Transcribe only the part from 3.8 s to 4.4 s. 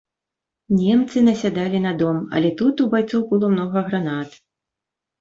гранат.